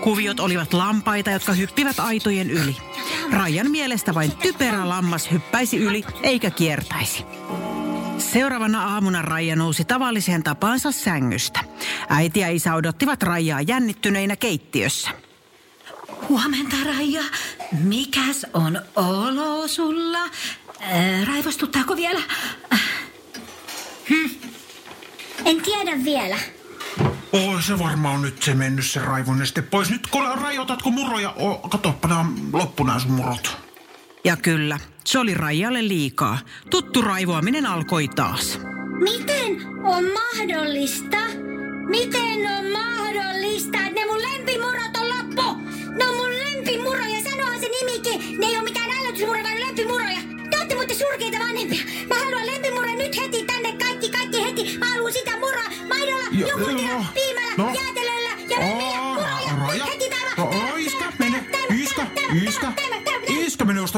Kuviot 0.00 0.40
olivat 0.40 0.72
lampaita, 0.72 1.30
jotka 1.30 1.52
hyppivät 1.52 2.00
aitojen 2.00 2.50
yli. 2.50 2.76
Rajan 3.32 3.70
mielestä 3.70 4.14
vain 4.14 4.32
typerä 4.36 4.88
lammas 4.88 5.30
hyppäisi 5.30 5.76
yli 5.76 6.04
eikä 6.22 6.50
kiertäisi. 6.50 7.24
Seuraavana 8.32 8.84
aamuna 8.84 9.22
Raija 9.22 9.56
nousi 9.56 9.84
tavalliseen 9.84 10.42
tapaansa 10.42 10.92
sängystä. 10.92 11.60
Äiti 12.08 12.40
ja 12.40 12.48
isä 12.50 12.74
odottivat 12.74 13.22
Raijaa 13.22 13.60
jännittyneinä 13.60 14.36
keittiössä. 14.36 15.10
Huomenta, 16.28 16.76
Raija. 16.84 17.22
Mikäs 17.84 18.46
on 18.54 18.80
olo 18.96 19.68
sulla? 19.68 20.24
Äh, 20.24 21.26
raivostuttaako 21.26 21.96
vielä? 21.96 22.20
Äh, 22.72 22.80
En 25.44 25.62
tiedä 25.62 26.04
vielä. 26.04 26.38
Oi, 27.32 27.62
se 27.62 27.78
varmaan 27.78 28.14
on 28.14 28.22
nyt 28.22 28.42
se 28.42 28.54
mennyt 28.54 28.86
se 28.86 29.00
raivoneste 29.00 29.62
pois. 29.62 29.90
Nyt 29.90 30.06
kun 30.06 30.38
rajoitatko 30.38 30.90
muroja? 30.90 31.30
O, 31.30 31.54
katoppa, 31.68 32.08
nämä 32.08 32.20
on 32.20 32.34
loppu 32.52 32.84
nämä 32.84 32.98
sun 32.98 33.12
murot. 33.12 33.59
Ja 34.24 34.36
kyllä, 34.36 34.78
se 35.04 35.18
oli 35.18 35.34
Raijalle 35.34 35.88
liikaa. 35.88 36.38
Tuttu 36.70 37.02
raivoaminen 37.02 37.66
alkoi 37.66 38.08
taas. 38.08 38.60
Miten 38.98 39.66
on 39.84 40.04
mahdollista? 40.04 41.16
Miten 41.88 42.38
on 42.58 42.72
mahdollista, 42.72 43.78
että 43.78 44.00
ne 44.00 44.06
mun 44.06 44.22
lempimurot 44.22 44.96
on 45.00 45.08
loppu? 45.08 45.62
Ne 45.98 46.08
on 46.08 46.16
mun 46.16 46.30
lempimuroja, 46.30 47.20
sanohan 47.30 47.60
se 47.60 47.68
nimikin. 47.68 48.40
Ne 48.40 48.46
ei 48.46 48.54
ole 48.56 48.64
mitään 48.64 48.90
ällötysmuroja, 48.90 49.42
vaan 49.42 49.60
lempimuroja. 49.60 50.20
Te 50.50 50.58
ootte 50.58 50.74
muuten 50.74 50.96
surkeita 50.96 51.38
vanhempia. 51.38 51.69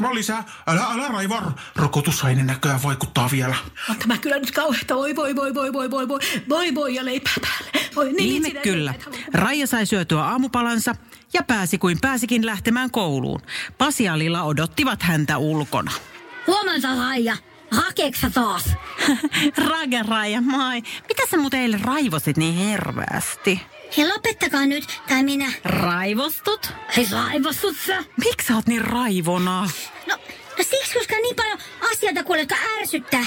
Ostamaan 0.03 0.15
lisää. 0.15 0.45
Älä, 0.67 0.85
älä 0.93 1.09
raiva. 1.09 1.53
Rokotusaine 1.77 2.43
näköjään 2.43 2.83
vaikuttaa 2.83 3.29
vielä. 3.33 3.55
on 3.91 3.97
tämä 3.97 4.19
kyllä 4.19 4.39
nyt 4.39 4.51
kauheata. 4.51 4.95
Voi, 4.95 5.17
voi, 5.17 5.37
voi, 5.37 5.55
voi, 5.55 5.73
voi, 5.73 5.91
voi, 5.91 6.09
voi, 6.09 6.19
voi, 6.49 6.75
voi 6.75 6.95
ja 6.95 7.05
leipää 7.05 7.35
päälle. 7.43 7.89
Voi, 7.97 8.13
niin, 8.13 8.35
Ihme 8.35 8.49
sinä 8.49 8.61
kyllä. 8.61 8.95
Raija 9.35 9.67
sai 9.67 9.87
syötyä 9.87 10.23
aamupalansa 10.25 10.95
ja 11.33 11.43
pääsi 11.43 11.79
kuin 11.79 11.99
pääsikin 12.01 12.47
lähtemään 12.47 12.91
kouluun. 12.91 13.41
Pasi 13.79 14.05
ja 14.05 14.19
Lila 14.19 14.43
odottivat 14.43 15.03
häntä 15.03 15.39
ulkona. 15.39 15.93
Huomenta, 16.47 16.95
Raija. 16.95 17.37
Hakeeksä 17.71 18.31
taas? 18.31 18.65
Rage 19.69 20.03
Raija, 20.09 20.41
moi. 20.41 20.83
Mitä 21.09 21.23
sä 21.31 21.37
muuten 21.37 21.61
eilen 21.61 21.81
raivosit 21.81 22.37
niin 22.37 22.55
hervästi? 22.55 23.61
Hei, 23.97 24.09
lopettakaa 24.09 24.67
nyt, 24.67 24.85
tai 25.09 25.23
minä. 25.23 25.53
Raivostut? 25.65 26.71
Hei, 26.97 27.07
raivostut 27.13 27.77
sä? 27.87 28.05
Miksi 28.25 28.47
sä 28.47 28.55
oot 28.55 28.67
niin 28.67 28.85
raivona? 28.85 29.69
No, 30.07 30.17
no 30.59 30.65
siksi, 30.71 30.95
koska 30.99 31.15
niin 31.23 31.37
paljon 31.37 31.59
asioita 31.93 32.25
kuule, 32.25 32.41
jotka 32.41 32.57
ärsyttää. 32.81 33.27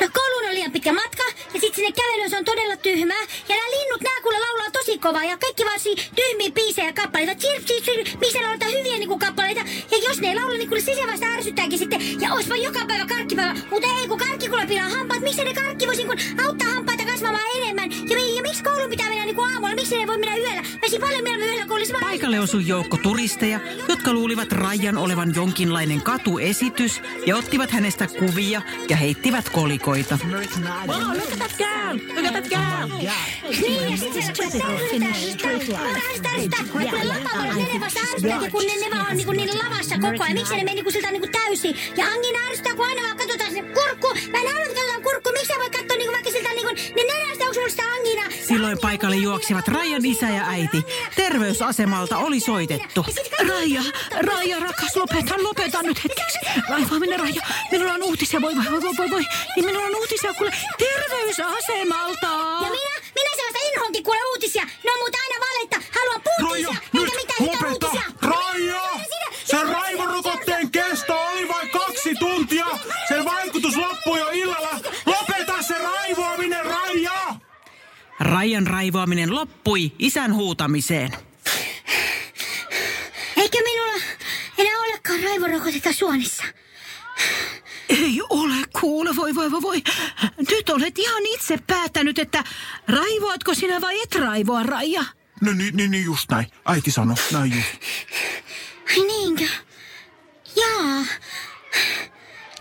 No 0.00 0.08
kouluun 0.14 0.48
on 0.48 0.54
liian 0.54 0.72
pitkä 0.72 0.92
matka, 0.92 1.22
ja 1.54 1.60
sitten 1.60 1.74
sinne 1.74 1.92
kävelyyn 1.92 2.30
se 2.30 2.36
on 2.36 2.44
todella 2.44 2.76
tyhmää. 2.76 3.20
Ja 3.48 3.54
nämä 3.56 3.70
linnut, 3.70 4.00
nämä 4.00 4.20
kuule 4.22 4.38
laulaa 4.40 4.70
tosi 4.70 4.98
kovaa, 4.98 5.24
ja 5.24 5.36
kaikki 5.38 5.64
vaan 5.64 5.80
si- 5.80 6.10
tyhmiä 6.14 6.50
biisejä 6.50 6.86
ja 6.88 6.92
kappaleita. 6.92 7.34
Chirp, 7.34 7.64
chirp, 7.66 7.84
chirp, 7.84 8.20
missä 8.20 8.42
lauletaan 8.42 8.72
hyviä 8.72 8.98
niinku 8.98 9.18
kappaleita. 9.18 9.60
Ja 9.90 9.98
jos 10.08 10.20
ne 10.20 10.28
ei 10.28 10.34
laula, 10.36 10.56
niin 10.56 10.68
kuule 10.68 10.80
se 10.82 10.94
se 10.94 11.06
vasta 11.06 11.26
ärsyttääkin 11.26 11.78
sitten. 11.78 12.20
Ja 12.20 12.34
oispa 12.34 12.56
joka 12.56 12.80
päivä 12.86 13.06
karkkipäivä. 13.06 13.54
Mutta 13.70 13.88
ei, 14.00 14.08
kun 14.08 14.18
karkki 14.18 14.48
kuule 14.48 14.66
pilaa 14.66 14.88
hampaat. 14.88 15.20
Miksi 15.20 15.44
ne 15.44 15.54
karkki 15.54 15.86
voisi 15.86 16.04
kun 16.04 16.18
auttaa 16.46 16.68
hampaita 16.68 17.04
kasvamaan 17.04 17.44
enemmän? 17.56 17.90
Ja, 17.92 18.16
ja 18.36 18.42
miksi 18.42 18.62
koulu 18.64 18.88
pitää 18.88 19.08
mennä 19.08 19.24
niinku 19.24 19.42
voi 20.16 20.30
mennä 20.30 20.36
yöllä? 20.36 20.62
Mä 20.62 20.78
olisin 20.82 21.00
paljon 21.00 21.22
mieluummin 21.22 21.48
yöllä, 21.48 21.66
kun 21.66 21.76
olisi 21.76 21.92
vaan... 21.92 22.04
Paikalle 22.04 22.40
osui 22.40 22.66
joukko 22.66 22.96
turisteja, 22.96 23.60
jotka 23.88 24.12
luulivat 24.12 24.52
Rajan 24.52 24.96
olevan 24.96 25.32
jonkinlainen 25.34 26.02
katuesitys 26.02 27.00
ja 27.26 27.36
ottivat 27.36 27.70
hänestä 27.70 28.06
kuvia 28.06 28.62
ja 28.88 28.96
heittivät 28.96 29.48
kolikoita. 29.48 30.18
Look 30.30 31.32
at 31.32 31.38
that 31.38 31.56
girl. 31.56 31.98
Look 32.16 32.26
at 32.26 32.32
that 32.32 32.48
girl. 32.48 32.98
Niin, 33.60 33.90
ja 33.90 33.96
sitten 33.96 34.22
se. 34.22 34.32
Kun 38.50 38.62
ne, 38.66 38.76
ne 38.80 38.96
vaan 38.96 39.10
on 39.10 39.16
niinku 39.16 39.32
niin 39.32 39.58
lavassa 39.58 39.98
koko 39.98 40.24
ajan. 40.24 40.34
Miksi 40.34 40.52
ne 40.52 40.60
menee 40.60 40.74
niinku 40.74 40.90
siltä 40.90 41.10
niinku 41.10 41.28
täysin? 41.32 41.76
Ja 41.96 42.06
Angina 42.06 42.38
ärsyttää, 42.48 42.74
kun 42.74 42.86
aina 42.86 43.02
vaan 43.02 43.16
katsotaan 43.16 43.50
sinne 43.50 43.74
kurkku. 43.74 44.08
Mä 44.30 44.38
en 44.38 44.46
halua 44.46 44.95
Silloin 48.66 48.80
paikalle 48.80 49.16
juoksivat 49.16 49.68
Rajan 49.68 50.04
isä 50.04 50.26
ja 50.26 50.44
äiti. 50.48 50.86
Terveysasemalta 51.16 52.18
oli 52.18 52.40
soitettu. 52.40 53.06
Raija, 53.48 53.82
Raija, 54.20 54.60
rakas, 54.60 54.96
lopeta, 54.96 55.34
lopeta 55.42 55.82
nyt 55.82 56.04
hetkeksi. 56.04 56.38
Raivaaminen, 56.68 57.20
Raija. 57.20 57.42
Minulla 57.72 57.92
on 57.92 58.02
uutisia, 58.02 58.42
voi, 58.42 58.56
voi, 58.56 58.82
voi, 58.82 58.96
voi, 58.98 59.10
voi. 59.10 59.24
Niin 59.56 59.66
minulla 59.66 59.86
on 59.86 59.96
uutisia 59.96 60.34
kuule 60.34 60.52
terveysasemalta. 60.78 62.26
Ja 62.62 62.70
minä, 62.70 62.94
minä 63.14 63.30
sellaista 63.36 63.58
inhoa 63.68 63.86
katsoinkin 63.86 64.04
kuule 64.04 64.20
uutisia. 64.30 64.62
Ne 64.84 64.92
on 64.92 64.98
muuten 64.98 65.20
aina 65.20 65.46
valetta. 65.46 65.98
Haluan 65.98 66.20
Raija, 66.50 66.68
puutisia, 66.68 66.90
nyt 66.92 67.14
eikä 67.14 67.16
mitään 67.16 67.68
lopeta! 67.68 67.86
uutisia. 67.86 68.02
Raija! 68.22 68.82
Sen 69.44 69.68
raivorokotteen 69.68 70.70
kesto 70.70 71.14
oli 71.32 71.48
vain 71.48 71.70
kaksi 71.70 72.14
tuntia. 72.18 72.66
Raijan 78.36 78.66
raivoaminen 78.66 79.34
loppui 79.34 79.92
isän 79.98 80.34
huutamiseen. 80.34 81.12
Eikö 83.36 83.58
minulla 83.64 84.02
enää 84.58 84.78
olekaan 84.78 85.22
raivorokotetta 85.22 85.92
suonissa? 85.92 86.44
Ei 87.88 88.20
ole 88.30 88.54
kuule, 88.80 89.16
voi 89.16 89.34
voi 89.34 89.50
voi 89.50 89.62
voi. 89.62 89.82
Nyt 90.50 90.70
olet 90.70 90.98
ihan 90.98 91.26
itse 91.26 91.58
päättänyt, 91.66 92.18
että 92.18 92.44
raivoatko 92.88 93.54
sinä 93.54 93.80
vai 93.80 94.02
et 94.02 94.14
raivoa, 94.14 94.62
Raija? 94.62 95.04
No 95.40 95.52
niin, 95.52 95.76
niin, 95.76 95.90
niin 95.90 96.04
just 96.04 96.30
näin. 96.30 96.46
Äiti 96.64 96.90
sanoi, 96.90 97.16
näin 97.32 97.52
just. 97.56 97.68
Ai 98.90 99.06
niinkö? 99.06 99.44
Jaa. 100.56 101.04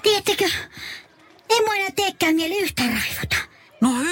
Tiedättekö, 0.03 0.49
ei 1.49 1.61
mua 1.61 1.75
enää 1.75 1.91
teekään 1.95 2.35
mieli 2.35 2.59
yhtään 2.59 3.01
raivota. 3.01 3.54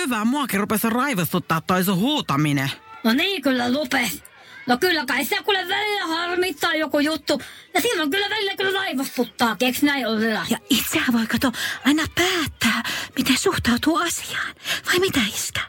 Hyvä, 0.04 0.26
muakin 0.26 0.60
rupesi 0.60 0.90
raivostuttaa 0.90 1.62
toi 1.62 1.84
sun 1.84 1.98
huutaminen. 1.98 2.72
No 3.04 3.14
niin 3.14 3.42
kyllä 3.42 3.72
lupes. 3.72 4.24
No 4.68 4.78
kyllä 4.78 5.06
kai 5.06 5.26
se 5.26 5.38
kuule 5.44 5.68
välillä 5.68 6.06
harmittaa 6.06 6.76
joku 6.76 7.00
juttu. 7.00 7.42
Ja 7.74 7.82
silloin 7.82 8.12
kyllä 8.12 8.30
välillä 8.30 8.56
kyllä 8.56 8.80
raivostuttaa, 8.80 9.56
eiks 9.60 9.84
näin 9.84 10.08
ole? 10.08 10.26
Ja 10.26 10.58
itsehän 10.70 11.14
voi 11.14 11.28
kato 11.28 11.52
aina 11.86 12.04
päättää, 12.16 12.84
miten 13.18 13.38
suhtautuu 13.38 13.98
asiaan. 13.98 14.56
Vai 14.86 15.00
mitä 15.00 15.20
iskä? 15.36 15.62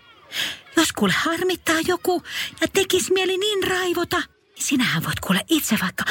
Jos 0.77 0.93
kuule 0.93 1.15
harmittaa 1.17 1.81
joku 1.87 2.23
ja 2.61 2.69
tekis 2.73 3.11
mieli 3.11 3.39
niin 3.39 3.69
raivota, 3.69 4.17
niin 4.17 4.65
sinähän 4.65 5.05
voit 5.05 5.21
kuule 5.21 5.41
itse 5.51 5.77
vaikka 5.83 6.05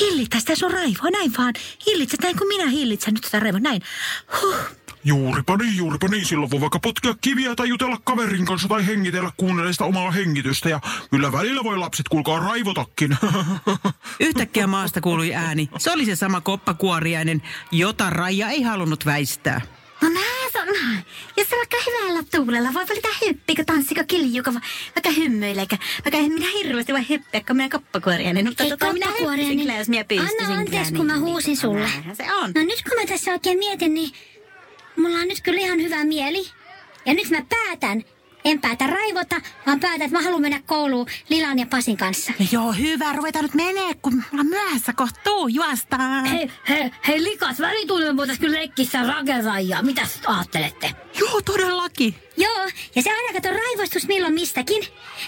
hillitä 0.00 0.40
sitä 0.40 0.54
sun 0.56 0.70
raivoa. 0.70 1.10
Näin 1.10 1.32
vaan. 1.38 1.54
Hillitset 1.86 2.20
näin 2.20 2.36
kuin 2.36 2.48
minä 2.48 2.66
hillitsen 2.66 3.14
nyt 3.14 3.22
tätä 3.22 3.40
raivoa. 3.40 3.60
Näin. 3.60 3.82
Huh. 4.40 4.56
Juuripa 5.04 5.56
niin, 5.56 5.76
juuripa 5.76 6.08
niin. 6.08 6.24
Silloin 6.24 6.50
voi 6.50 6.60
vaikka 6.60 6.78
potkia 6.78 7.14
kiviä 7.20 7.54
tai 7.54 7.68
jutella 7.68 7.98
kaverin 8.04 8.46
kanssa 8.46 8.68
tai 8.68 8.86
hengitellä 8.86 9.30
kuunnella 9.36 9.72
sitä 9.72 9.84
omaa 9.84 10.10
hengitystä. 10.10 10.68
Ja 10.68 10.80
kyllä 11.10 11.32
välillä 11.32 11.64
voi 11.64 11.78
lapset 11.78 12.08
kuulkaa 12.08 12.40
raivotakin. 12.40 13.16
Yhtäkkiä 14.20 14.66
maasta 14.66 15.00
kuului 15.00 15.34
ääni. 15.34 15.68
Se 15.78 15.90
oli 15.92 16.04
se 16.04 16.16
sama 16.16 16.40
koppakuoriainen, 16.40 17.42
jota 17.72 18.10
Raija 18.10 18.48
ei 18.48 18.62
halunnut 18.62 19.06
väistää. 19.06 19.60
No 20.02 20.08
nää 20.08 20.50
se 20.52 20.60
on. 20.60 20.68
Jos 21.36 21.48
se 21.48 21.56
vaikka 21.56 21.76
hyvällä 21.86 22.22
tuulella 22.36 22.74
voi 22.74 22.84
valita 22.88 23.08
hyppikö, 23.26 23.64
tanssiko, 23.64 24.04
kiljuko, 24.06 24.54
vai 24.54 24.60
vaikka 24.96 25.10
hymyileekö. 25.10 25.76
Vaikka 26.04 26.18
en 26.18 26.32
minä 26.32 26.46
hirveästi 26.58 26.92
voi 26.92 27.08
hyppiä, 27.08 27.40
kun 27.46 27.56
minä 27.56 27.68
koppakuoriainen. 27.68 28.46
Mutta 28.46 28.64
tota, 28.64 28.92
minä 28.92 29.06
koppakuoriainen. 29.06 29.46
hyppisin 29.46 29.58
kyllä, 29.58 29.78
jos 29.78 29.88
minä 29.88 30.04
pystyisin. 30.04 30.44
Anna 30.44 30.58
anteeksi, 30.58 30.92
kun 30.92 31.06
mä 31.06 31.18
huusin 31.18 31.56
sulle. 31.56 31.90
Se 32.12 32.34
on. 32.34 32.52
No 32.54 32.60
nyt 32.60 32.82
kun 32.88 32.98
mä 33.00 33.06
tässä 33.06 33.30
oikein 33.30 33.58
mietin, 33.58 33.94
niin 33.94 34.12
mulla 34.96 35.18
on 35.18 35.28
nyt 35.28 35.40
kyllä 35.42 35.60
ihan 35.60 35.82
hyvä 35.82 36.04
mieli. 36.04 36.46
Ja 37.06 37.14
nyt 37.14 37.30
mä 37.30 37.38
päätän, 37.48 38.04
en 38.44 38.60
päätä 38.60 38.86
raivota, 38.86 39.36
vaan 39.66 39.80
päätän, 39.80 40.02
että 40.02 40.18
mä 40.18 40.24
haluan 40.24 40.42
mennä 40.42 40.60
kouluun 40.66 41.06
Lilan 41.28 41.58
ja 41.58 41.66
Pasin 41.66 41.96
kanssa. 41.96 42.32
Joo, 42.52 42.72
hyvä, 42.72 43.12
ruvetaan 43.12 43.44
nyt 43.44 43.54
menee, 43.54 43.94
kun 44.02 44.14
me 44.16 44.22
ollaan 44.32 44.46
myöhässä 44.46 44.92
kohta 44.92 45.20
tuu, 45.24 45.48
juostaan. 45.48 46.24
Hei, 46.24 46.50
hei, 46.68 46.90
hei 47.08 47.22
likas, 47.24 47.60
välitunnilla 47.60 48.16
voitais 48.16 48.38
kyllä 48.38 48.56
leikkissä 48.56 49.02
rakenraijaa. 49.02 49.82
Mitä 49.82 50.04
sit 50.06 50.22
ajattelette? 50.26 50.94
Joo, 51.20 51.40
todellakin. 51.44 52.14
Joo, 52.36 52.68
ja 52.94 53.02
se 53.02 53.10
aina 53.10 53.32
kato 53.32 53.48
raivostus 53.50 54.06
milloin 54.08 54.34
mistäkin, 54.34 54.82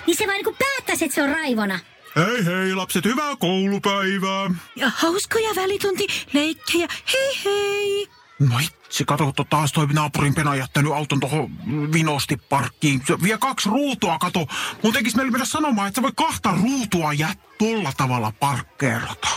niin 0.07 0.17
se 0.17 0.27
vaan 0.27 0.37
niin 0.45 0.57
päättäisi, 0.59 1.05
että 1.05 1.15
se 1.15 1.23
on 1.23 1.29
raivona. 1.29 1.79
hei 2.17 2.45
hei 2.45 2.75
lapset, 2.75 3.05
hyvää 3.05 3.37
koulupäivää. 3.37 4.51
Ja 4.77 4.91
hauskoja 4.97 5.51
välitunti, 5.57 6.07
leikkejä. 6.33 6.89
Hei 7.13 7.39
hei. 7.45 8.09
No 8.39 8.59
itse, 8.59 9.05
kato, 9.05 9.33
to- 9.33 9.45
taas 9.45 9.73
toi 9.73 9.87
naapurin 9.87 10.35
pena 10.35 10.55
jättänyt 10.57 10.93
auton 10.93 11.21
tuohon 11.21 11.51
vinosti 11.93 12.37
parkkiin. 12.37 13.03
Se 13.07 13.23
vie 13.23 13.39
kaksi 13.39 13.69
ruutua, 13.69 14.19
kato. 14.19 14.47
Mun 14.83 14.93
tekis 14.93 15.17
meille 15.17 15.31
mennä 15.33 15.47
sanomaan, 15.47 15.89
että 15.89 15.99
sä 15.99 16.03
voi 16.03 16.13
kahta 16.17 16.53
ruutua 16.63 17.13
jää 17.13 17.35
tolla 17.59 17.93
tavalla 17.97 18.33
parkkeerata. 18.41 19.29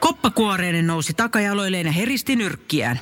Koppakuoreinen 0.00 0.86
nousi 0.86 1.14
takajaloilleen 1.14 1.86
ja 1.86 1.92
heristi 1.92 2.36
nyrkkiään. 2.36 3.00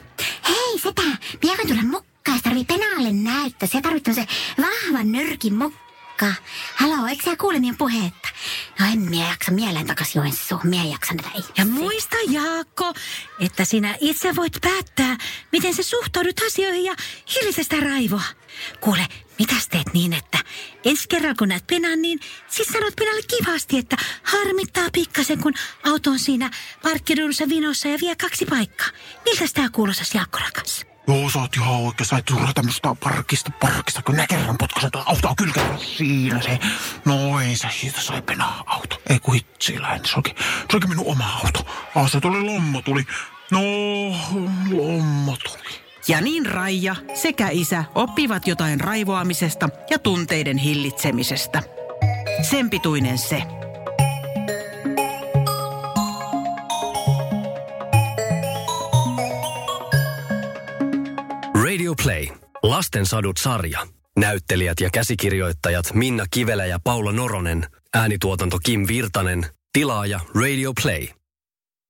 Hei, 0.49 0.79
sepä, 0.79 1.03
pian 1.41 1.59
tulla 1.69 1.83
mukaan, 1.83 2.07
jos 2.37 2.43
tarvii 2.43 2.65
penaalle 2.65 3.13
näyttää. 3.13 3.69
Se 3.69 3.81
tarvitsee 3.81 4.15
se 4.15 4.27
vahvan 4.59 5.13
nyrkin 5.13 5.55
mukka. 5.55 6.27
Halo, 6.75 7.07
eikö 7.07 7.23
sä 7.25 7.37
kuule 7.37 7.59
meidän 7.61 7.77
puhetta? 7.77 8.29
No 8.81 8.87
en 8.93 8.99
minä 8.99 9.29
jaksa 9.29 9.53
mieleen 9.53 9.87
Joensuuhun, 10.15 10.71
minä 10.71 10.83
en 10.83 10.91
jaksa 10.91 11.15
näitä 11.15 11.39
itse. 11.39 11.53
Ja 11.59 11.65
muista, 11.65 12.17
Jaakko, 12.31 12.95
että 13.41 13.65
sinä 13.65 13.97
itse 14.01 14.37
voit 14.37 14.59
päättää, 14.61 15.17
miten 15.53 15.75
sä 15.75 15.83
suhtaudut 15.83 16.41
asioihin 16.47 16.85
ja 16.85 16.95
hillitä 17.35 17.63
sitä 17.63 17.77
raivoa. 17.81 18.23
Kuule, 18.81 19.07
mitäs 19.39 19.69
teet 19.69 19.95
niin, 19.95 20.13
että 20.13 20.39
ensi 20.85 21.09
kerralla 21.09 21.35
kun 21.39 21.49
näet 21.49 21.67
penan, 21.67 22.03
niin 22.03 22.21
sit 22.49 22.69
sanot 22.73 22.97
penalle 22.97 23.23
kivasti, 23.23 23.79
että 23.79 23.97
harmittaa 24.23 24.89
pikkasen, 24.93 25.39
kun 25.39 25.55
auto 25.85 26.11
on 26.11 26.19
siinä 26.19 26.51
parkkiruudussa 26.83 27.49
vinossa 27.49 27.89
ja 27.89 27.99
vie 28.01 28.17
kaksi 28.17 28.47
paikkaa. 28.47 28.89
Miltä 29.25 29.45
tämä 29.55 29.69
kuulostaisi, 29.73 30.19
Jaakko 30.19 30.39
rakas? 30.39 30.92
Joo, 31.09 31.31
sä 31.31 31.39
oot 31.39 31.57
ihan 31.57 31.75
oikein. 31.75 32.07
Sä 32.07 32.17
et 32.17 32.25
tule 32.25 32.49
tämmöstä 32.55 32.97
parkista 33.05 33.51
parkista, 33.61 34.03
kun 34.03 34.17
nää 34.17 34.27
kerran 34.27 34.59
potkasen 34.59 34.91
tuota 34.91 35.11
autoa 35.11 35.35
kylkeen. 35.37 35.79
Siinä 35.79 36.43
se. 36.43 36.59
No 37.05 37.41
ei 37.41 37.57
se 37.57 37.69
siitä 37.81 38.01
sai 38.01 38.23
penaa 38.23 38.63
auto. 38.67 39.01
Ei 39.11 39.19
kun 39.19 39.35
hitsiläin. 39.35 40.01
Se 40.05 40.15
olikin, 40.15 40.35
se 40.39 40.67
olikin 40.73 40.91
minun 40.91 41.07
oma 41.07 41.41
auto. 41.45 41.67
Ah, 41.95 42.11
se 42.11 42.21
tuli 42.21 42.41
lommo 42.43 42.83
tuli. 42.83 43.05
No, 43.51 43.61
lommo 44.71 45.37
tuli. 45.37 45.83
Ja 46.09 46.21
niin 46.21 46.47
Raija 46.47 46.97
sekä 47.15 47.49
isä 47.51 47.85
oppivat 47.95 48.47
jotain 48.47 48.81
raivoamisesta 48.81 49.69
ja 49.91 49.99
tunteiden 49.99 50.59
hillitsemisestä. 50.59 51.63
Sen 52.51 52.71
pituinen 52.71 53.19
se. 53.19 53.62
Lasten 62.63 63.07
sadut 63.07 63.37
sarja. 63.37 63.87
Näyttelijät 64.19 64.81
ja 64.81 64.91
käsikirjoittajat 64.91 65.95
Minna 65.95 66.25
Kivelä 66.31 66.67
ja 66.67 66.79
Paula 66.85 67.13
Noronen. 67.13 67.67
Äänituotanto 67.95 68.59
Kim 68.65 68.85
Virtanen. 68.89 69.47
Tilaaja 69.73 70.21
Radio 70.43 70.73
Play. 70.83 71.09